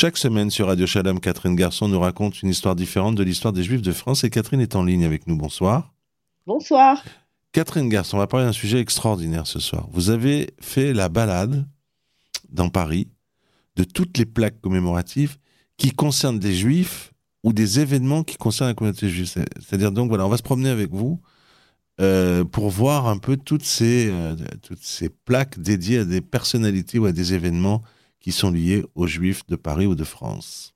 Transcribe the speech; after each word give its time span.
Chaque 0.00 0.16
semaine 0.16 0.48
sur 0.48 0.68
Radio 0.68 0.86
Shalom, 0.86 1.18
Catherine 1.18 1.56
Garçon 1.56 1.88
nous 1.88 1.98
raconte 1.98 2.44
une 2.44 2.50
histoire 2.50 2.76
différente 2.76 3.16
de 3.16 3.24
l'histoire 3.24 3.52
des 3.52 3.64
Juifs 3.64 3.82
de 3.82 3.90
France 3.90 4.22
et 4.22 4.30
Catherine 4.30 4.60
est 4.60 4.76
en 4.76 4.84
ligne 4.84 5.04
avec 5.04 5.26
nous. 5.26 5.36
Bonsoir. 5.36 5.92
Bonsoir. 6.46 7.02
Catherine 7.50 7.88
Garçon, 7.88 8.16
on 8.16 8.20
va 8.20 8.28
parler 8.28 8.46
d'un 8.46 8.52
sujet 8.52 8.78
extraordinaire 8.78 9.48
ce 9.48 9.58
soir. 9.58 9.88
Vous 9.90 10.10
avez 10.10 10.54
fait 10.60 10.92
la 10.92 11.08
balade 11.08 11.66
dans 12.48 12.68
Paris 12.68 13.08
de 13.74 13.82
toutes 13.82 14.18
les 14.18 14.24
plaques 14.24 14.60
commémoratives 14.60 15.36
qui 15.76 15.90
concernent 15.90 16.38
des 16.38 16.54
Juifs 16.54 17.12
ou 17.42 17.52
des 17.52 17.80
événements 17.80 18.22
qui 18.22 18.36
concernent 18.36 18.70
la 18.70 18.74
communauté 18.74 19.08
juive. 19.08 19.26
C'est-à-dire 19.26 19.90
donc 19.90 20.10
voilà, 20.10 20.26
on 20.26 20.28
va 20.28 20.36
se 20.36 20.44
promener 20.44 20.70
avec 20.70 20.92
vous 20.92 21.20
euh, 22.00 22.44
pour 22.44 22.70
voir 22.70 23.08
un 23.08 23.18
peu 23.18 23.36
toutes 23.36 23.64
ces, 23.64 24.10
euh, 24.12 24.36
toutes 24.62 24.78
ces 24.80 25.08
plaques 25.08 25.58
dédiées 25.58 25.98
à 25.98 26.04
des 26.04 26.20
personnalités 26.20 27.00
ou 27.00 27.06
à 27.06 27.10
des 27.10 27.34
événements 27.34 27.82
qui 28.20 28.32
sont 28.32 28.50
liés 28.50 28.84
aux 28.94 29.06
Juifs 29.06 29.46
de 29.46 29.56
Paris 29.56 29.86
ou 29.86 29.94
de 29.94 30.04
France. 30.04 30.74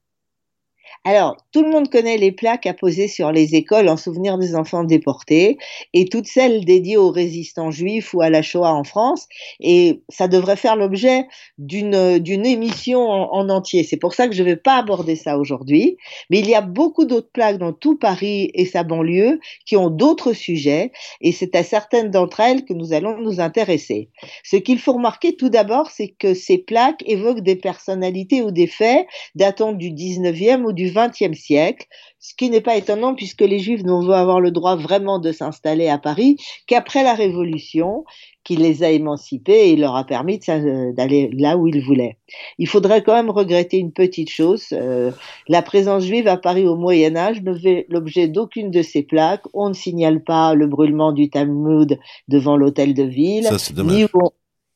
Alors, 1.04 1.36
tout 1.52 1.62
le 1.62 1.70
monde 1.70 1.90
connaît 1.90 2.16
les 2.16 2.32
plaques 2.32 2.66
à 2.66 2.74
poser 2.74 3.08
sur 3.08 3.32
les 3.32 3.54
écoles 3.54 3.88
en 3.88 3.96
souvenir 3.96 4.38
des 4.38 4.54
enfants 4.54 4.84
déportés 4.84 5.58
et 5.94 6.04
toutes 6.04 6.26
celles 6.26 6.64
dédiées 6.64 6.96
aux 6.96 7.10
résistants 7.10 7.70
juifs 7.70 8.14
ou 8.14 8.22
à 8.22 8.30
la 8.30 8.42
Shoah 8.42 8.72
en 8.72 8.84
France. 8.84 9.26
Et 9.60 10.02
ça 10.08 10.28
devrait 10.28 10.56
faire 10.56 10.76
l'objet 10.76 11.26
d'une, 11.58 11.94
émission 12.46 13.00
en, 13.00 13.48
entier. 13.48 13.82
C'est 13.82 13.96
pour 13.96 14.14
ça 14.14 14.28
que 14.28 14.34
je 14.34 14.42
ne 14.42 14.48
vais 14.48 14.56
pas 14.56 14.76
aborder 14.76 15.16
ça 15.16 15.38
aujourd'hui. 15.38 15.96
Mais 16.30 16.38
il 16.38 16.48
y 16.48 16.54
a 16.54 16.60
beaucoup 16.60 17.04
d'autres 17.04 17.30
plaques 17.32 17.58
dans 17.58 17.72
tout 17.72 17.96
Paris 17.98 18.50
et 18.54 18.64
sa 18.64 18.84
banlieue 18.84 19.40
qui 19.66 19.76
ont 19.76 19.90
d'autres 19.90 20.32
sujets 20.32 20.92
et 21.20 21.32
c'est 21.32 21.56
à 21.56 21.64
certaines 21.64 22.10
d'entre 22.10 22.40
elles 22.40 22.64
que 22.64 22.72
nous 22.72 22.92
allons 22.92 23.18
nous 23.18 23.40
intéresser. 23.40 24.08
Ce 24.44 24.56
qu'il 24.56 24.78
faut 24.78 24.94
remarquer 24.94 25.36
tout 25.36 25.48
d'abord, 25.48 25.90
c'est 25.90 26.08
que 26.08 26.34
ces 26.34 26.58
plaques 26.58 27.02
évoquent 27.06 27.42
des 27.42 27.56
personnalités 27.56 28.42
ou 28.42 28.50
des 28.50 28.66
faits 28.66 29.06
datant 29.34 29.72
du 29.72 29.90
19e 29.90 30.64
ou 30.64 30.72
du 30.72 30.81
XXe 30.90 31.38
siècle, 31.38 31.86
ce 32.18 32.34
qui 32.34 32.50
n'est 32.50 32.60
pas 32.60 32.76
étonnant 32.76 33.14
puisque 33.14 33.42
les 33.42 33.58
Juifs 33.58 33.84
n'ont 33.84 34.08
avoir 34.10 34.40
le 34.40 34.50
droit 34.50 34.76
vraiment 34.76 35.18
de 35.18 35.32
s'installer 35.32 35.88
à 35.88 35.98
Paris 35.98 36.36
qu'après 36.66 37.02
la 37.02 37.14
Révolution, 37.14 38.04
qui 38.44 38.56
les 38.56 38.82
a 38.82 38.90
émancipés 38.90 39.70
et 39.70 39.76
leur 39.76 39.94
a 39.94 40.04
permis 40.04 40.38
d'aller 40.38 41.30
là 41.32 41.56
où 41.56 41.68
ils 41.68 41.84
voulaient. 41.84 42.16
Il 42.58 42.68
faudrait 42.68 43.02
quand 43.02 43.14
même 43.14 43.30
regretter 43.30 43.78
une 43.78 43.92
petite 43.92 44.30
chose. 44.30 44.66
Euh, 44.72 45.12
la 45.48 45.62
présence 45.62 46.04
juive 46.04 46.26
à 46.26 46.36
Paris 46.36 46.66
au 46.66 46.76
Moyen 46.76 47.16
Âge 47.16 47.42
ne 47.42 47.54
fait 47.54 47.86
l'objet 47.88 48.28
d'aucune 48.28 48.70
de 48.70 48.82
ces 48.82 49.02
plaques. 49.02 49.44
On 49.54 49.68
ne 49.68 49.74
signale 49.74 50.22
pas 50.24 50.54
le 50.54 50.66
brûlement 50.66 51.12
du 51.12 51.30
Talmud 51.30 51.98
devant 52.28 52.56
l'hôtel 52.56 52.94
de 52.94 53.04
ville, 53.04 53.48
ni 53.84 54.04
où 54.04 54.30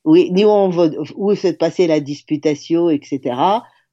oui, 0.04 0.30
ni 0.30 0.44
où 0.44 0.48
on 0.48 0.70
où 1.16 1.34
s'est 1.34 1.54
passée 1.54 1.88
la 1.88 1.98
disputation, 1.98 2.88
etc. 2.88 3.34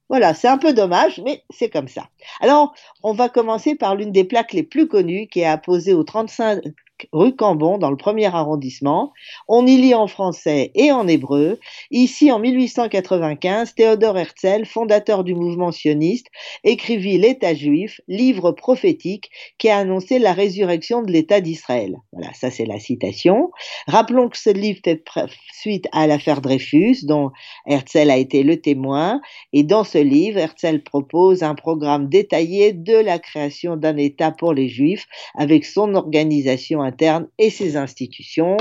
Voilà, 0.08 0.34
c'est 0.34 0.48
un 0.48 0.58
peu 0.58 0.72
dommage, 0.72 1.20
mais 1.24 1.42
c'est 1.50 1.70
comme 1.70 1.88
ça. 1.88 2.08
Alors, 2.40 2.74
on 3.02 3.12
va 3.14 3.28
commencer 3.28 3.74
par 3.74 3.96
l'une 3.96 4.12
des 4.12 4.24
plaques 4.24 4.52
les 4.52 4.62
plus 4.62 4.86
connues 4.88 5.28
qui 5.28 5.40
est 5.40 5.46
apposée 5.46 5.94
au 5.94 6.04
35 6.04 6.62
rue 7.12 7.34
Cambon, 7.34 7.78
dans 7.78 7.90
le 7.90 7.96
premier 7.96 8.26
arrondissement. 8.26 9.12
On 9.48 9.66
y 9.66 9.76
lit 9.76 9.94
en 9.94 10.06
français 10.06 10.70
et 10.74 10.92
en 10.92 11.06
hébreu. 11.08 11.58
Ici, 11.90 12.30
en 12.30 12.38
1895, 12.38 13.74
Théodore 13.74 14.18
Herzl, 14.18 14.64
fondateur 14.64 15.24
du 15.24 15.34
mouvement 15.34 15.72
sioniste, 15.72 16.26
écrivit 16.62 17.18
L'État 17.18 17.54
juif, 17.54 18.00
livre 18.08 18.52
prophétique 18.52 19.30
qui 19.58 19.68
a 19.68 19.78
annoncé 19.78 20.18
la 20.18 20.32
résurrection 20.32 21.02
de 21.02 21.12
l'État 21.12 21.40
d'Israël. 21.40 21.96
Voilà, 22.12 22.32
ça 22.34 22.50
c'est 22.50 22.66
la 22.66 22.78
citation. 22.78 23.50
Rappelons 23.86 24.28
que 24.28 24.38
ce 24.38 24.50
livre 24.50 24.80
fait 24.84 25.02
suite 25.52 25.88
à 25.92 26.06
l'affaire 26.06 26.40
Dreyfus, 26.40 27.04
dont 27.04 27.30
Herzl 27.66 28.10
a 28.10 28.16
été 28.16 28.42
le 28.42 28.60
témoin. 28.60 29.20
Et 29.52 29.62
dans 29.62 29.84
ce 29.84 29.98
livre, 29.98 30.38
Herzl 30.38 30.82
propose 30.82 31.42
un 31.42 31.54
programme 31.54 32.08
détaillé 32.08 32.72
de 32.72 32.96
la 32.96 33.18
création 33.18 33.76
d'un 33.76 33.96
État 33.96 34.30
pour 34.30 34.52
les 34.52 34.68
Juifs, 34.68 35.06
avec 35.36 35.64
son 35.64 35.94
organisation 35.94 36.83
interne 36.84 37.26
et 37.38 37.50
ses 37.50 37.76
institutions. 37.76 38.56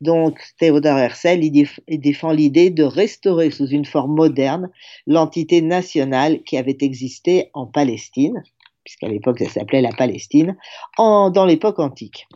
Donc, 0.00 0.38
Théodore 0.58 0.98
Herzl 0.98 1.42
il 1.42 2.00
défend 2.00 2.32
l'idée 2.32 2.70
de 2.70 2.84
restaurer 2.84 3.50
sous 3.50 3.68
une 3.68 3.84
forme 3.84 4.14
moderne 4.14 4.70
l'entité 5.06 5.62
nationale 5.62 6.42
qui 6.42 6.56
avait 6.56 6.78
existé 6.80 7.50
en 7.54 7.66
Palestine, 7.66 8.42
puisqu'à 8.84 9.08
l'époque 9.08 9.38
ça 9.38 9.48
s'appelait 9.48 9.80
la 9.80 9.92
Palestine, 9.92 10.56
en, 10.96 11.30
dans 11.30 11.46
l'époque 11.46 11.78
antique. 11.78 12.26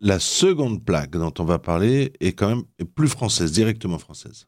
La 0.00 0.18
seconde 0.18 0.84
plaque 0.84 1.12
dont 1.12 1.32
on 1.38 1.44
va 1.44 1.58
parler 1.58 2.12
est 2.20 2.32
quand 2.32 2.48
même 2.48 2.64
plus 2.94 3.08
française, 3.08 3.50
directement 3.52 3.98
française. 3.98 4.46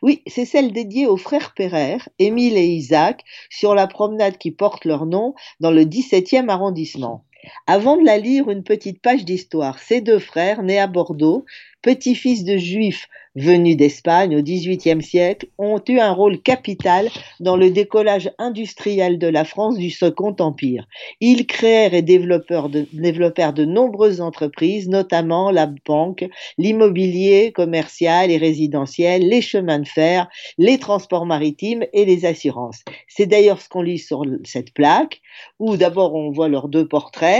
Oui, 0.00 0.22
c'est 0.26 0.44
celle 0.44 0.72
dédiée 0.72 1.06
aux 1.06 1.16
frères 1.16 1.54
Perrer, 1.54 1.98
Émile 2.18 2.56
et 2.56 2.66
Isaac, 2.66 3.24
sur 3.50 3.74
la 3.74 3.86
promenade 3.86 4.38
qui 4.38 4.50
porte 4.50 4.84
leur 4.84 5.06
nom 5.06 5.34
dans 5.60 5.70
le 5.70 5.84
17e 5.84 6.48
arrondissement. 6.48 7.24
Avant 7.66 7.96
de 7.96 8.04
la 8.04 8.18
lire, 8.18 8.50
une 8.50 8.62
petite 8.62 9.00
page 9.00 9.24
d'histoire. 9.24 9.78
Ces 9.78 10.00
deux 10.00 10.18
frères, 10.18 10.62
nés 10.62 10.78
à 10.78 10.86
Bordeaux, 10.86 11.44
petits-fils 11.82 12.44
de 12.44 12.56
juifs 12.56 13.08
venus 13.34 13.78
d'Espagne 13.78 14.36
au 14.36 14.42
XVIIIe 14.42 15.02
siècle, 15.02 15.46
ont 15.56 15.80
eu 15.88 15.98
un 15.98 16.12
rôle 16.12 16.40
capital 16.40 17.08
dans 17.40 17.56
le 17.56 17.70
décollage 17.70 18.30
industriel 18.38 19.18
de 19.18 19.26
la 19.26 19.44
France 19.44 19.78
du 19.78 19.90
Second 19.90 20.36
Empire. 20.38 20.86
Ils 21.20 21.46
créèrent 21.46 21.94
et 21.94 22.02
développèrent 22.02 22.68
de, 22.68 22.86
développèrent 22.92 23.54
de 23.54 23.64
nombreuses 23.64 24.20
entreprises, 24.20 24.88
notamment 24.88 25.50
la 25.50 25.66
banque, 25.86 26.26
l'immobilier 26.58 27.52
commercial 27.52 28.30
et 28.30 28.36
résidentiel, 28.36 29.26
les 29.26 29.40
chemins 29.40 29.78
de 29.78 29.88
fer, 29.88 30.28
les 30.58 30.78
transports 30.78 31.26
maritimes 31.26 31.84
et 31.94 32.04
les 32.04 32.26
assurances. 32.26 32.84
C'est 33.08 33.26
d'ailleurs 33.26 33.62
ce 33.62 33.68
qu'on 33.68 33.82
lit 33.82 33.98
sur 33.98 34.24
cette 34.44 34.74
plaque, 34.74 35.22
où 35.58 35.78
d'abord 35.78 36.14
on 36.14 36.30
voit 36.30 36.48
leurs 36.48 36.68
deux 36.68 36.86
portraits, 36.86 37.31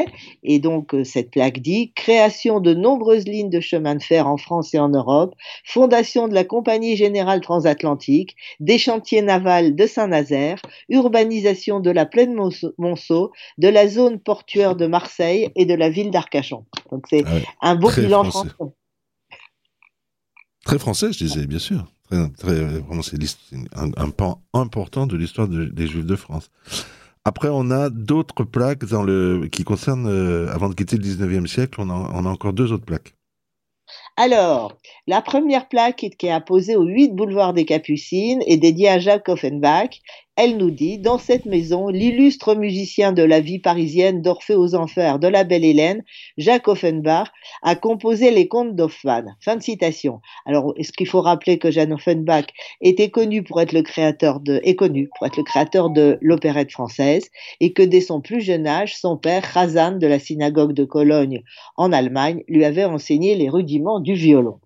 et 0.42 0.58
donc 0.58 0.94
euh, 0.94 1.04
cette 1.04 1.30
plaque 1.30 1.60
dit 1.60 1.92
création 1.94 2.60
de 2.60 2.74
nombreuses 2.74 3.26
lignes 3.26 3.50
de 3.50 3.60
chemin 3.60 3.94
de 3.94 4.02
fer 4.02 4.26
en 4.26 4.36
France 4.36 4.74
et 4.74 4.78
en 4.78 4.88
Europe, 4.88 5.34
fondation 5.64 6.28
de 6.28 6.34
la 6.34 6.44
Compagnie 6.44 6.96
générale 6.96 7.40
transatlantique, 7.40 8.36
des 8.60 8.78
chantiers 8.78 9.22
navals 9.22 9.74
de 9.74 9.86
Saint-Nazaire, 9.86 10.60
urbanisation 10.88 11.80
de 11.80 11.90
la 11.90 12.06
plaine 12.06 12.34
Monceau, 12.78 13.32
de 13.58 13.68
la 13.68 13.88
zone 13.88 14.18
portuaire 14.18 14.76
de 14.76 14.86
Marseille 14.86 15.50
et 15.56 15.64
de 15.64 15.74
la 15.74 15.90
ville 15.90 16.10
d'Arcachon. 16.10 16.64
Donc 16.90 17.06
c'est 17.08 17.24
ah 17.26 17.70
un 17.70 17.74
beau 17.74 17.90
bilan 17.90 18.24
français. 18.24 18.50
Très 20.64 20.78
français, 20.78 21.12
je 21.12 21.24
disais, 21.24 21.46
bien 21.46 21.58
sûr. 21.58 21.84
vraiment, 22.10 23.02
c'est 23.02 23.18
un, 23.74 23.90
un, 23.96 24.10
pan 24.10 24.42
important 24.52 25.06
de 25.06 25.16
l'histoire 25.16 25.48
des 25.48 25.86
Juifs 25.86 26.06
de 26.06 26.16
France. 26.16 26.50
Après, 27.24 27.48
on 27.50 27.70
a 27.70 27.88
d'autres 27.88 28.44
plaques 28.44 28.84
qui 29.50 29.64
concernent, 29.64 30.08
euh, 30.08 30.52
avant 30.52 30.68
de 30.68 30.74
quitter 30.74 30.96
le 30.96 31.04
19e 31.04 31.46
siècle, 31.46 31.80
on 31.80 31.88
a 31.90 32.28
encore 32.28 32.52
deux 32.52 32.72
autres 32.72 32.84
plaques. 32.84 33.14
Alors, 34.16 34.76
la 35.06 35.22
première 35.22 35.68
plaque 35.68 36.06
qui 36.18 36.26
est 36.26 36.30
apposée 36.30 36.76
au 36.76 36.84
8 36.84 37.14
boulevard 37.14 37.54
des 37.54 37.64
Capucines 37.64 38.42
est 38.46 38.58
dédiée 38.58 38.88
à 38.88 38.98
Jacques 38.98 39.28
Offenbach. 39.28 40.00
Elle 40.36 40.56
nous 40.56 40.70
dit, 40.70 40.98
dans 40.98 41.18
cette 41.18 41.44
maison, 41.44 41.88
l'illustre 41.88 42.54
musicien 42.54 43.12
de 43.12 43.22
la 43.22 43.40
vie 43.40 43.58
parisienne 43.58 44.22
d'Orphée 44.22 44.54
aux 44.54 44.74
Enfers 44.74 45.18
de 45.18 45.28
la 45.28 45.44
Belle 45.44 45.62
Hélène, 45.62 46.02
Jacques 46.38 46.68
Offenbach, 46.68 47.28
a 47.60 47.74
composé 47.76 48.30
les 48.30 48.48
contes 48.48 48.74
d'Hoffmann. 48.74 49.36
Fin 49.40 49.56
de 49.56 49.62
citation. 49.62 50.22
Alors, 50.46 50.72
est-ce 50.78 50.92
qu'il 50.92 51.06
faut 51.06 51.20
rappeler 51.20 51.58
que 51.58 51.70
Jeanne 51.70 51.92
Offenbach 51.92 52.46
était 52.80 53.10
connu 53.10 53.42
pour 53.42 53.60
être 53.60 53.72
le 53.72 53.82
créateur 53.82 54.40
de, 54.40 54.58
est 54.64 54.74
connu 54.74 55.10
pour 55.14 55.26
être 55.26 55.36
le 55.36 55.44
créateur 55.44 55.90
de 55.90 56.16
l'opérette 56.22 56.72
française 56.72 57.28
et 57.60 57.74
que 57.74 57.82
dès 57.82 58.00
son 58.00 58.22
plus 58.22 58.40
jeune 58.40 58.66
âge, 58.66 58.96
son 58.96 59.18
père, 59.18 59.44
Razan 59.44 59.98
de 59.98 60.06
la 60.06 60.18
synagogue 60.18 60.72
de 60.72 60.84
Cologne 60.84 61.42
en 61.76 61.92
Allemagne, 61.92 62.42
lui 62.48 62.64
avait 62.64 62.86
enseigné 62.86 63.34
les 63.34 63.50
rudiments 63.50 64.00
du 64.00 64.14
violon? 64.14 64.60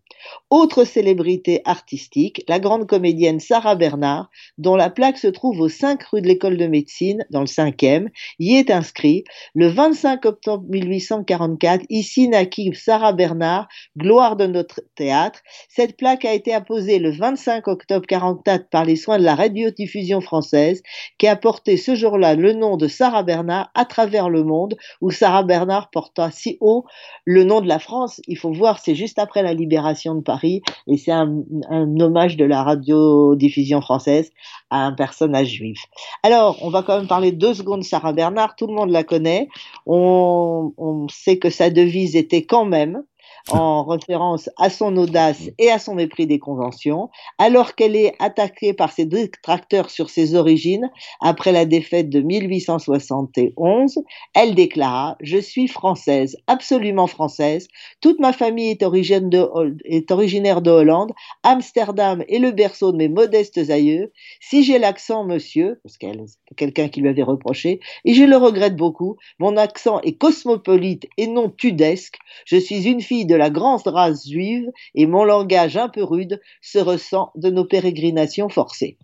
Autre 0.50 0.84
célébrité 0.84 1.60
artistique, 1.64 2.44
la 2.48 2.58
grande 2.58 2.86
comédienne 2.86 3.40
Sarah 3.40 3.74
Bernard, 3.74 4.30
dont 4.58 4.76
la 4.76 4.90
plaque 4.90 5.18
se 5.18 5.26
trouve 5.26 5.60
au 5.60 5.68
5 5.68 6.02
rue 6.04 6.22
de 6.22 6.28
l'école 6.28 6.56
de 6.56 6.66
médecine, 6.66 7.24
dans 7.30 7.40
le 7.40 7.46
5e, 7.46 8.08
y 8.38 8.54
est 8.54 8.70
inscrit 8.70 9.24
le 9.54 9.68
25 9.68 10.24
octobre 10.24 10.64
1844, 10.68 11.84
ici 11.88 12.28
naquit 12.28 12.74
Sarah 12.74 13.12
Bernard, 13.12 13.68
gloire 13.96 14.36
de 14.36 14.46
notre 14.46 14.80
théâtre. 14.94 15.40
Cette 15.68 15.96
plaque 15.96 16.24
a 16.24 16.32
été 16.32 16.54
apposée 16.54 16.98
le 16.98 17.10
25 17.10 17.68
octobre 17.68 18.06
44 18.06 18.68
par 18.70 18.84
les 18.84 18.96
soins 18.96 19.18
de 19.18 19.24
la 19.24 19.34
radiodiffusion 19.34 20.20
française, 20.20 20.82
qui 21.18 21.26
a 21.26 21.36
porté 21.36 21.76
ce 21.76 21.94
jour-là 21.94 22.34
le 22.34 22.52
nom 22.52 22.76
de 22.76 22.88
Sarah 22.88 23.22
Bernard 23.22 23.70
à 23.74 23.84
travers 23.84 24.28
le 24.28 24.44
monde, 24.44 24.76
où 25.00 25.10
Sarah 25.10 25.42
Bernard 25.42 25.90
porta 25.90 26.30
si 26.30 26.58
haut 26.60 26.84
le 27.24 27.44
nom 27.44 27.60
de 27.60 27.68
la 27.68 27.78
France. 27.78 28.20
Il 28.26 28.38
faut 28.38 28.52
voir, 28.52 28.78
c'est 28.78 28.94
juste 28.94 29.18
après 29.18 29.42
la 29.42 29.54
libération 29.54 30.15
de 30.16 30.22
Paris 30.22 30.62
et 30.86 30.96
c'est 30.96 31.12
un, 31.12 31.42
hommage 31.70 32.36
de 32.36 32.44
la 32.44 32.62
radiodiffusion 32.62 33.80
française 33.80 34.30
à 34.70 34.86
un 34.86 34.92
personnage 34.92 35.48
juif. 35.48 35.84
Alors, 36.22 36.58
on 36.62 36.70
va 36.70 36.82
quand 36.82 36.96
même 36.96 37.08
parler 37.08 37.32
deux 37.32 37.54
secondes 37.54 37.80
de 37.80 37.84
Sarah 37.84 38.12
Bernard, 38.12 38.56
tout 38.56 38.66
le 38.66 38.74
monde 38.74 38.90
la 38.90 39.04
connaît. 39.04 39.48
On, 39.86 40.72
on 40.76 41.08
sait 41.08 41.38
que 41.38 41.50
sa 41.50 41.70
devise 41.70 42.16
était 42.16 42.42
quand 42.42 42.64
même 42.64 43.02
en 43.50 43.84
référence 43.84 44.50
à 44.56 44.70
son 44.70 44.96
audace 44.96 45.50
et 45.58 45.70
à 45.70 45.78
son 45.78 45.94
mépris 45.94 46.26
des 46.26 46.38
conventions, 46.38 47.10
alors 47.38 47.74
qu'elle 47.74 47.94
est 47.94 48.14
attaquée 48.18 48.72
par 48.72 48.92
ses 48.92 49.06
détracteurs 49.06 49.90
sur 49.90 50.10
ses 50.10 50.34
origines 50.34 50.90
après 51.20 51.52
la 51.52 51.64
défaite 51.64 52.10
de 52.10 52.20
1871, 52.20 53.98
elle 54.34 54.54
déclara 54.54 55.16
Je 55.20 55.38
suis 55.38 55.68
française, 55.68 56.36
absolument 56.46 57.06
française. 57.06 57.68
Toute 58.00 58.18
ma 58.18 58.32
famille 58.32 58.70
est, 58.70 58.82
originaire 58.82 60.62
de 60.62 60.70
Hollande. 60.70 61.12
Amsterdam 61.42 62.24
est 62.28 62.38
le 62.38 62.50
berceau 62.50 62.92
de 62.92 62.96
mes 62.96 63.08
modestes 63.08 63.70
aïeux. 63.70 64.12
Si 64.40 64.64
j'ai 64.64 64.78
l'accent, 64.78 65.24
monsieur, 65.24 65.80
parce 65.82 65.96
qu'elle 65.98 66.24
quelqu'un 66.56 66.88
qui 66.88 67.00
lui 67.00 67.08
avait 67.08 67.22
reproché, 67.22 67.80
et 68.04 68.14
je 68.14 68.24
le 68.24 68.36
regrette 68.36 68.76
beaucoup, 68.76 69.16
mon 69.38 69.56
accent 69.56 70.00
est 70.00 70.18
cosmopolite 70.18 71.06
et 71.16 71.26
non 71.26 71.50
tudesque. 71.50 72.18
Je 72.44 72.56
suis 72.56 72.88
une 72.88 73.00
fille 73.00 73.26
de 73.26 73.35
la 73.36 73.50
grande 73.50 73.86
race 73.86 74.28
juive 74.28 74.70
et 74.94 75.06
mon 75.06 75.24
langage 75.24 75.76
un 75.76 75.88
peu 75.88 76.02
rude 76.02 76.40
se 76.60 76.78
ressent 76.78 77.30
de 77.36 77.50
nos 77.50 77.64
pérégrinations 77.64 78.48
forcées. 78.48 78.98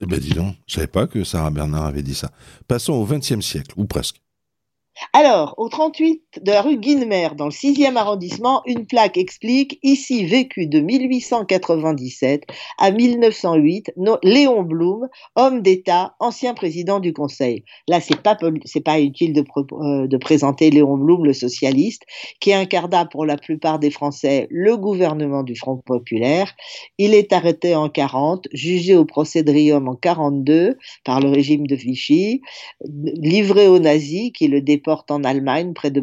Eh 0.00 0.06
ben 0.06 0.18
dis 0.18 0.34
donc, 0.34 0.54
je 0.66 0.74
savais 0.74 0.86
pas 0.86 1.06
que 1.06 1.24
Sarah 1.24 1.50
Bernard 1.50 1.86
avait 1.86 2.02
dit 2.02 2.14
ça. 2.14 2.30
Passons 2.66 2.94
au 2.94 3.04
XXe 3.04 3.40
siècle, 3.40 3.72
ou 3.76 3.84
presque. 3.86 4.20
Alors, 5.12 5.54
au 5.58 5.68
38 5.68 6.31
de 6.40 6.50
la 6.50 6.62
rue 6.62 6.78
Guinemer, 6.78 7.28
dans 7.36 7.46
le 7.46 7.50
6e 7.50 7.96
arrondissement, 7.96 8.62
une 8.66 8.86
plaque 8.86 9.18
explique 9.18 9.78
ici 9.82 10.24
vécu 10.24 10.66
de 10.66 10.80
1897 10.80 12.44
à 12.78 12.90
1908 12.90 13.92
Léon 14.22 14.62
Blum, 14.62 15.08
homme 15.36 15.62
d'État, 15.62 16.14
ancien 16.20 16.54
président 16.54 17.00
du 17.00 17.12
Conseil. 17.12 17.64
Là, 17.88 18.00
c'est 18.00 18.20
pas 18.20 18.36
pas 18.84 19.00
utile 19.00 19.32
de, 19.32 19.44
euh, 19.72 20.06
de 20.06 20.16
présenter 20.16 20.70
Léon 20.70 20.96
Blum, 20.96 21.24
le 21.24 21.32
socialiste, 21.32 22.02
qui 22.40 22.52
incarna 22.52 23.04
pour 23.04 23.26
la 23.26 23.36
plupart 23.36 23.78
des 23.78 23.90
Français 23.90 24.46
le 24.50 24.76
gouvernement 24.76 25.42
du 25.42 25.54
Front 25.54 25.76
populaire. 25.76 26.54
Il 26.98 27.14
est 27.14 27.32
arrêté 27.32 27.74
en 27.74 27.88
40, 27.88 28.48
jugé 28.52 28.96
au 28.96 29.04
procédrium 29.04 29.88
en 29.88 29.94
42 29.94 30.76
par 31.04 31.20
le 31.20 31.28
régime 31.28 31.66
de 31.66 31.74
Vichy, 31.74 32.40
livré 32.90 33.68
aux 33.68 33.78
nazis 33.78 34.32
qui 34.32 34.48
le 34.48 34.60
déportent 34.60 35.10
en 35.10 35.24
Allemagne, 35.24 35.72
près 35.74 35.90
de 35.90 36.00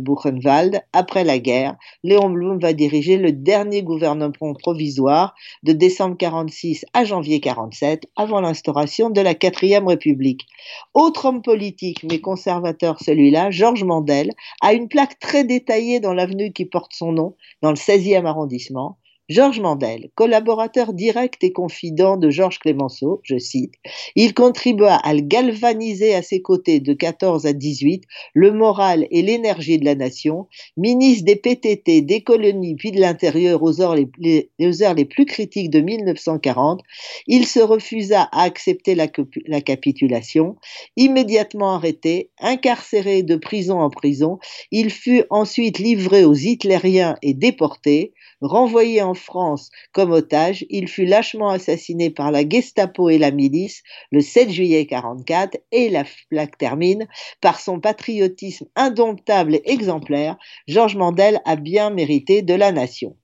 Après 0.94 1.24
la 1.24 1.40
guerre, 1.40 1.76
Léon 2.04 2.30
Blum 2.30 2.60
va 2.60 2.74
diriger 2.74 3.18
le 3.18 3.32
dernier 3.32 3.84
gouvernement 3.84 4.54
provisoire 4.54 5.36
de 5.64 5.74
décembre 5.74 6.18
46 6.18 6.86
à 6.94 7.06
janvier 7.06 7.40
47, 7.40 8.08
avant 8.16 8.42
l'instauration 8.42 9.10
de 9.10 9.22
la 9.22 9.36
quatrième 9.36 9.88
République. 9.88 10.46
Autre 10.94 11.26
homme 11.26 11.42
politique, 11.42 12.04
mais 12.04 12.20
conservateur 12.20 13.00
celui-là, 13.02 13.52
Georges 13.52 13.84
Mandel, 13.84 14.32
a 14.62 14.74
une 14.74 14.88
plaque 14.88 15.20
très 15.20 15.44
détaillée 15.44 16.00
dans 16.00 16.14
l'avenue 16.14 16.52
qui 16.52 16.66
porte 16.66 16.94
son 16.94 17.12
nom, 17.12 17.36
dans 17.62 17.70
le 17.70 17.76
16e 17.76 18.26
arrondissement. 18.26 18.98
Georges 19.30 19.60
Mandel, 19.60 20.10
collaborateur 20.16 20.92
direct 20.92 21.44
et 21.44 21.54
confident 21.54 22.18
de 22.18 22.32
Georges 22.32 22.58
Clémenceau, 22.58 23.22
je 23.24 23.38
cite, 23.38 23.76
il 24.16 24.34
contribua 24.34 24.96
à 25.04 25.16
galvaniser 25.16 26.16
à 26.16 26.24
ses 26.24 26.42
côtés 26.42 26.80
de 26.80 26.94
14 26.94 27.46
à 27.46 27.54
18, 27.54 28.06
le 28.34 28.52
moral 28.52 29.08
et 29.12 29.22
l'énergie 29.22 29.78
de 29.78 29.86
la 29.86 29.94
nation, 29.94 30.48
ministre 30.78 31.26
des 31.26 31.36
PTT, 31.36 32.02
des 32.02 32.22
colonies 32.22 32.76
puis 32.76 32.92
de 32.92 33.00
l'intérieur 33.00 33.62
aux 33.62 33.82
heures 33.82 33.96
les, 33.96 35.06
plus 35.06 35.26
critiques 35.26 35.70
de 35.70 35.82
1940, 35.82 36.82
il 37.28 37.46
se 37.46 37.60
refusa 37.60 38.24
à 38.32 38.42
accepter 38.42 38.96
la, 38.96 39.08
la 39.46 39.62
capitulation, 39.62 40.56
immédiatement 40.98 41.76
arrêté, 41.76 42.32
incarcéré 42.40 43.22
de 43.22 43.36
prison 43.36 43.80
en 43.80 43.92
prison, 43.92 44.40
il 44.72 44.90
fut 44.90 45.24
ensuite 45.30 45.78
livré 45.78 46.26
aux 46.26 46.34
hitlériens 46.34 47.16
et 47.22 47.36
déporté, 47.36 48.14
renvoyé 48.42 49.04
en 49.04 49.14
France 49.20 49.70
comme 49.92 50.12
otage, 50.12 50.66
il 50.70 50.88
fut 50.88 51.06
lâchement 51.06 51.50
assassiné 51.50 52.10
par 52.10 52.32
la 52.32 52.48
Gestapo 52.48 53.10
et 53.10 53.18
la 53.18 53.32
milice 53.32 53.84
le 54.12 54.22
7 54.22 54.50
juillet 54.50 54.86
44 54.86 55.58
et 55.72 55.90
la 55.90 56.06
plaque 56.30 56.58
termine 56.58 57.08
par 57.42 57.60
son 57.60 57.80
patriotisme 57.80 58.66
indomptable 58.76 59.56
et 59.56 59.62
exemplaire. 59.66 60.38
Georges 60.68 60.96
Mandel 60.96 61.42
a 61.46 61.56
bien 61.56 61.90
mérité 61.90 62.42
de 62.42 62.54
la 62.54 62.72
nation. 62.72 63.16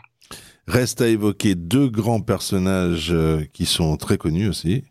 Reste 0.68 1.02
à 1.02 1.08
évoquer 1.08 1.56
deux 1.56 1.90
grands 1.90 2.22
personnages 2.22 3.12
euh, 3.12 3.44
qui 3.54 3.66
sont 3.66 3.98
très 3.98 4.18
connus 4.18 4.48
aussi. 4.48 4.84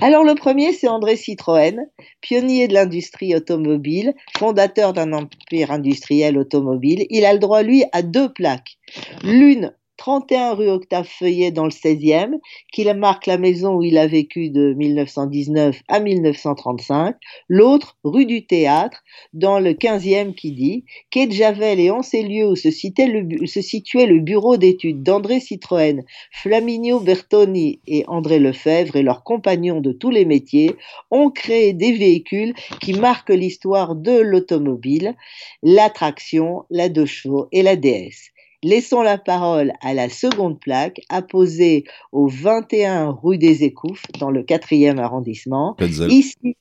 Alors 0.00 0.24
le 0.24 0.34
premier, 0.34 0.72
c'est 0.72 0.88
André 0.88 1.16
Citroën, 1.16 1.78
pionnier 2.20 2.66
de 2.66 2.74
l'industrie 2.74 3.34
automobile, 3.36 4.14
fondateur 4.36 4.92
d'un 4.92 5.12
empire 5.12 5.70
industriel 5.70 6.36
automobile. 6.36 7.06
Il 7.10 7.24
a 7.24 7.32
le 7.32 7.38
droit, 7.38 7.62
lui, 7.62 7.84
à 7.92 8.02
deux 8.02 8.32
plaques. 8.32 8.78
L'une 9.22 9.72
31 10.02 10.54
rue 10.54 10.68
Octave 10.68 11.06
Feuillet 11.06 11.52
dans 11.52 11.62
le 11.62 11.70
16e, 11.70 12.40
qui 12.72 12.92
marque 12.92 13.26
la 13.26 13.38
maison 13.38 13.76
où 13.76 13.84
il 13.84 13.96
a 13.98 14.08
vécu 14.08 14.50
de 14.50 14.74
1919 14.74 15.80
à 15.86 16.00
1935. 16.00 17.14
L'autre, 17.48 17.96
rue 18.02 18.26
du 18.26 18.44
Théâtre, 18.44 19.04
dans 19.32 19.60
le 19.60 19.74
15e, 19.74 20.34
qui 20.34 20.50
dit 20.50 20.84
Quai 21.12 21.28
de 21.28 21.32
Javel 21.32 21.78
et 21.78 21.92
en 21.92 22.02
ces 22.02 22.24
lieux 22.24 22.48
où 22.48 22.56
se, 22.56 22.72
situait 22.72 24.06
le 24.06 24.18
bureau 24.18 24.56
d'études 24.56 25.04
d'André 25.04 25.38
Citroën, 25.38 26.02
Flaminio 26.32 26.98
Bertoni 26.98 27.78
et 27.86 28.02
André 28.08 28.40
Lefebvre 28.40 28.96
et 28.96 29.04
leurs 29.04 29.22
compagnons 29.22 29.80
de 29.80 29.92
tous 29.92 30.10
les 30.10 30.24
métiers 30.24 30.74
ont 31.12 31.30
créé 31.30 31.74
des 31.74 31.92
véhicules 31.92 32.54
qui 32.80 32.94
marquent 32.94 33.30
l'histoire 33.30 33.94
de 33.94 34.18
l'automobile, 34.18 35.14
la 35.62 35.90
traction, 35.90 36.64
la 36.70 36.88
deux 36.88 37.06
chevaux 37.06 37.46
et 37.52 37.62
la 37.62 37.76
DS. 37.76 38.32
Laissons 38.64 39.02
la 39.02 39.18
parole 39.18 39.72
à 39.80 39.92
la 39.92 40.08
seconde 40.08 40.60
plaque, 40.60 41.00
apposée 41.08 41.84
au 42.12 42.28
21 42.28 43.10
rue 43.10 43.38
des 43.38 43.64
Écouffes, 43.64 44.06
dans 44.20 44.30
le 44.30 44.42
4e 44.42 44.98
arrondissement. 44.98 45.76
Ici, 45.80 46.56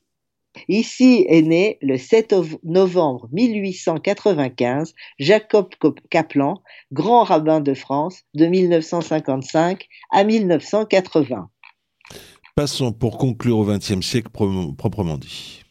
Ici 0.68 1.26
est 1.30 1.42
né 1.42 1.78
le 1.82 1.98
7 1.98 2.36
novembre 2.64 3.30
1895 3.32 4.94
Jacob 5.18 5.70
Kaplan, 6.10 6.62
grand 6.92 7.24
rabbin 7.24 7.62
de 7.62 7.74
France 7.74 8.24
de 8.34 8.48
1955 8.48 9.88
à 10.12 10.24
1980. 10.24 11.50
Passons 12.56 12.92
pour 12.92 13.18
conclure 13.18 13.60
au 13.60 13.66
XXe 13.66 14.02
siècle 14.02 14.30
proprement 14.30 15.18
dit. 15.18 15.64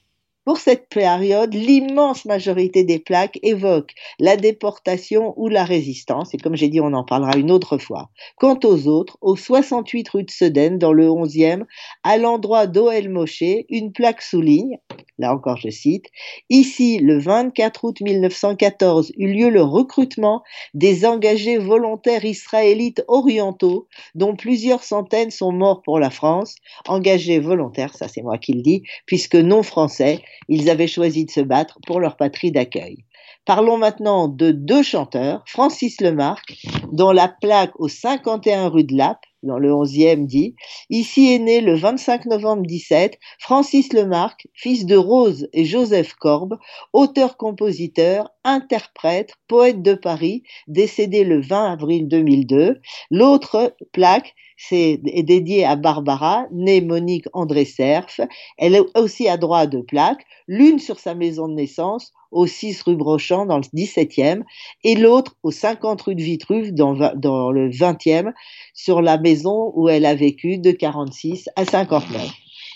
Pour 0.47 0.57
cette 0.57 0.89
période, 0.89 1.53
l'immense 1.53 2.25
majorité 2.25 2.83
des 2.83 2.99
plaques 2.99 3.39
évoquent 3.43 3.93
la 4.19 4.37
déportation 4.37 5.35
ou 5.37 5.49
la 5.49 5.65
résistance, 5.65 6.33
et 6.33 6.39
comme 6.39 6.57
j'ai 6.57 6.69
dit, 6.69 6.81
on 6.81 6.95
en 6.95 7.05
parlera 7.05 7.37
une 7.37 7.51
autre 7.51 7.77
fois. 7.77 8.09
Quant 8.37 8.59
aux 8.65 8.89
autres, 8.89 9.19
au 9.21 9.37
68 9.37 10.09
rue 10.09 10.25
de 10.25 10.31
Sedaine, 10.31 10.79
dans 10.79 10.95
le 10.95 11.09
11e, 11.09 11.65
à 12.05 12.17
l'endroit 12.17 12.67
d'Oel 12.67 13.11
Moshe, 13.11 13.43
une 13.69 13.93
plaque 13.93 14.23
souligne, 14.23 14.79
là 15.19 15.35
encore 15.35 15.59
je 15.59 15.69
cite, 15.69 16.07
ici, 16.49 16.99
le 16.99 17.19
24 17.19 17.85
août 17.85 18.01
1914, 18.01 19.13
eut 19.19 19.33
lieu 19.33 19.51
le 19.51 19.63
recrutement 19.63 20.43
des 20.73 21.05
engagés 21.05 21.59
volontaires 21.59 22.25
israélites 22.25 23.05
orientaux, 23.09 23.89
dont 24.15 24.35
plusieurs 24.35 24.85
centaines 24.85 25.31
sont 25.31 25.53
morts 25.53 25.83
pour 25.83 25.99
la 25.99 26.09
France, 26.09 26.55
engagés 26.89 27.41
volontaires, 27.41 27.95
ça 27.95 28.09
c'est 28.09 28.23
moi 28.23 28.39
qui 28.39 28.55
le 28.55 28.63
dis, 28.63 28.85
puisque 29.05 29.37
non 29.37 29.63
français, 29.63 30.23
ils 30.49 30.71
avaient 30.71 30.87
choisi 30.87 31.25
de 31.25 31.31
se 31.31 31.41
battre 31.41 31.79
pour 31.87 32.01
leur 32.01 32.17
patrie 32.17 32.53
d'accueil. 32.53 33.05
Parlons 33.47 33.79
maintenant 33.79 34.29
de 34.29 34.51
deux 34.51 34.83
chanteurs, 34.83 35.43
Francis 35.47 36.01
Lemarque, 36.01 36.55
dont 36.93 37.11
la 37.11 37.29
plaque 37.29 37.73
au 37.79 37.89
51 37.89 38.69
rue 38.69 38.85
de 38.85 38.97
Lappe, 38.97 39.25
dans 39.43 39.59
le 39.59 39.71
11e, 39.71 40.27
dit 40.27 40.55
Ici 40.91 41.33
est 41.33 41.39
né 41.39 41.61
le 41.61 41.75
25 41.75 42.27
novembre 42.27 42.63
17 42.67 43.19
Francis 43.39 43.93
Lemarque, 43.93 44.47
fils 44.55 44.85
de 44.85 44.97
Rose 44.97 45.49
et 45.53 45.65
Joseph 45.65 46.15
Corbe, 46.15 46.59
auteur-compositeur, 46.93 48.31
interprète, 48.45 49.35
poète 49.49 49.83
de 49.83 49.95
Paris, 49.95 50.43
décédé 50.69 51.25
le 51.25 51.41
20 51.41 51.73
avril 51.73 52.09
2002. 52.09 52.81
L'autre 53.11 53.75
plaque 53.93 54.35
c'est, 54.57 55.01
est 55.07 55.23
dédiée 55.23 55.65
à 55.65 55.77
Barbara, 55.77 56.47
née 56.53 56.81
Monique 56.81 57.27
André 57.33 57.65
Cerf. 57.65 58.21
Elle 58.59 58.75
est 58.75 58.99
aussi 58.99 59.27
à 59.29 59.37
droit 59.37 59.67
de 59.67 59.81
plaques, 59.81 60.25
l'une 60.49 60.79
sur 60.79 60.99
sa 60.99 61.15
maison 61.15 61.49
de 61.49 61.55
naissance, 61.55 62.13
au 62.31 62.47
6 62.47 62.83
rue 62.83 62.97
Brochamp 62.97 63.47
dans 63.47 63.57
le 63.57 63.65
17e, 63.75 64.43
et 64.85 64.95
l'autre 64.95 65.37
au 65.43 65.51
50 65.51 66.01
rue 66.03 66.15
de 66.15 66.23
Vitruve 66.23 66.75
dans, 66.75 67.15
dans 67.15 67.51
le 67.51 67.71
20e, 67.71 68.33
sur 68.75 69.03
la 69.03 69.19
maison 69.19 69.73
où 69.75 69.89
elle 69.89 70.05
a 70.05 70.15
vécu 70.15 70.59
de 70.59 70.71
46 70.71 71.49
à 71.57 71.65
59. 71.65 72.31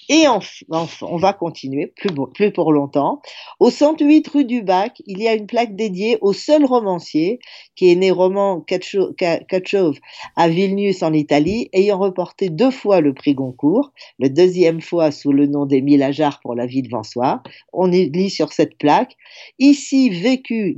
Et 0.08 0.26
enfin, 0.28 1.06
on 1.06 1.16
va 1.16 1.32
continuer, 1.32 1.86
plus, 1.86 2.10
plus 2.34 2.52
pour 2.52 2.72
longtemps. 2.72 3.22
Au 3.60 3.70
108 3.70 4.28
rue 4.28 4.44
du 4.44 4.62
Bac, 4.62 5.02
il 5.06 5.20
y 5.20 5.28
a 5.28 5.34
une 5.34 5.46
plaque 5.46 5.76
dédiée 5.76 6.18
au 6.20 6.32
seul 6.32 6.64
romancier 6.64 7.38
qui 7.74 7.90
est 7.90 7.94
né 7.94 8.10
roman 8.10 8.60
Kachov 8.60 9.98
à 10.36 10.48
Vilnius 10.48 11.02
en 11.02 11.12
Italie, 11.12 11.68
ayant 11.72 11.98
reporté 11.98 12.50
deux 12.50 12.70
fois 12.70 13.00
le 13.00 13.14
prix 13.14 13.34
Goncourt, 13.34 13.92
le 14.18 14.28
deuxième 14.28 14.80
fois 14.80 15.10
sous 15.10 15.32
le 15.32 15.46
nom 15.46 15.66
d'Émile 15.66 16.02
Ajar 16.02 16.40
pour 16.40 16.54
La 16.54 16.66
vie 16.66 16.82
de 16.82 16.88
Vansoir. 16.88 17.42
On 17.72 17.86
lit 17.86 18.30
sur 18.30 18.52
cette 18.52 18.76
plaque 18.78 19.16
Ici 19.58 20.10
vécu 20.10 20.76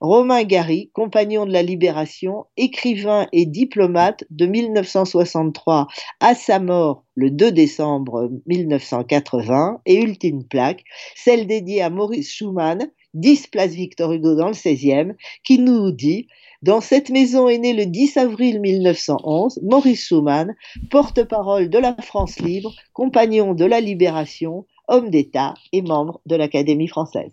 Romain 0.00 0.44
Gary, 0.44 0.90
compagnon 0.92 1.46
de 1.46 1.52
la 1.52 1.62
Libération, 1.62 2.46
écrivain 2.56 3.26
et 3.32 3.46
diplomate 3.46 4.24
de 4.30 4.46
1963 4.46 5.86
à 6.20 6.34
sa 6.34 6.58
mort 6.58 7.05
le 7.16 7.30
2 7.30 7.50
décembre 7.50 8.30
1980 8.46 9.80
et 9.86 9.96
ultime 9.96 10.44
plaque, 10.44 10.84
celle 11.16 11.46
dédiée 11.46 11.82
à 11.82 11.90
Maurice 11.90 12.30
Schumann, 12.30 12.90
10 13.14 13.48
place 13.48 13.72
Victor 13.72 14.12
Hugo 14.12 14.36
dans 14.36 14.48
le 14.48 14.52
16e, 14.52 15.14
qui 15.42 15.58
nous 15.58 15.90
dit 15.90 16.28
dans 16.62 16.80
cette 16.80 17.10
maison 17.10 17.48
est 17.48 17.58
né 17.58 17.72
le 17.72 17.86
10 17.86 18.16
avril 18.16 18.60
1911 18.60 19.60
Maurice 19.62 20.06
Schumann, 20.06 20.54
porte-parole 20.90 21.70
de 21.70 21.78
la 21.78 21.94
France 21.94 22.38
libre, 22.38 22.74
compagnon 22.92 23.54
de 23.54 23.64
la 23.64 23.80
libération, 23.80 24.66
homme 24.88 25.10
d'État 25.10 25.54
et 25.72 25.82
membre 25.82 26.20
de 26.26 26.36
l'Académie 26.36 26.88
française. 26.88 27.32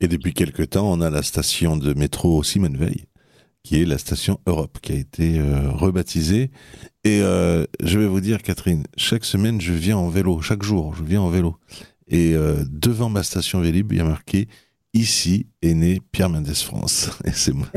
Et 0.00 0.08
depuis 0.08 0.34
quelque 0.34 0.62
temps, 0.62 0.90
on 0.90 1.00
a 1.00 1.10
la 1.10 1.22
station 1.22 1.76
de 1.76 1.94
métro 1.94 2.42
Simone 2.42 2.76
Veil, 2.76 3.04
qui 3.62 3.80
est 3.80 3.84
la 3.84 3.98
station 3.98 4.40
Europe, 4.46 4.78
qui 4.80 4.92
a 4.92 4.96
été 4.96 5.38
euh, 5.38 5.70
rebaptisée. 5.70 6.50
Et 7.04 7.20
euh, 7.20 7.66
je 7.82 7.98
vais 7.98 8.06
vous 8.06 8.20
dire, 8.20 8.42
Catherine, 8.42 8.84
chaque 8.96 9.24
semaine, 9.24 9.60
je 9.60 9.72
viens 9.72 9.96
en 9.96 10.08
vélo, 10.08 10.40
chaque 10.40 10.62
jour, 10.62 10.94
je 10.94 11.02
viens 11.02 11.20
en 11.20 11.28
vélo. 11.28 11.56
Et 12.08 12.34
euh, 12.34 12.64
devant 12.68 13.08
ma 13.08 13.22
station 13.22 13.60
Vélib, 13.60 13.92
il 13.92 13.98
y 13.98 14.00
a 14.00 14.04
marqué 14.04 14.48
Ici 14.92 15.46
est 15.62 15.74
né 15.74 16.00
Pierre 16.10 16.28
Mendès 16.28 16.54
France. 16.54 17.10
Et 17.24 17.30
c'est 17.30 17.52
moi, 17.52 17.68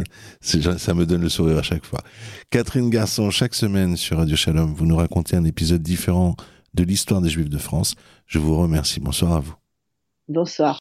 ça 0.41 0.93
me 0.95 1.05
donne 1.05 1.21
le 1.21 1.29
sourire 1.29 1.59
à 1.59 1.61
chaque 1.61 1.85
fois. 1.85 2.01
Catherine 2.49 2.89
Garçon, 2.89 3.29
chaque 3.29 3.53
semaine 3.53 3.97
sur 3.97 4.17
Radio 4.17 4.35
Shalom, 4.35 4.73
vous 4.73 4.87
nous 4.87 4.95
racontez 4.95 5.35
un 5.35 5.45
épisode 5.45 5.83
différent 5.83 6.35
de 6.73 6.83
l'histoire 6.83 7.21
des 7.21 7.29
Juifs 7.29 7.49
de 7.49 7.59
France. 7.59 7.95
Je 8.25 8.39
vous 8.39 8.57
remercie. 8.59 8.99
Bonsoir 8.99 9.33
à 9.33 9.39
vous. 9.41 9.53
Bonsoir. 10.27 10.71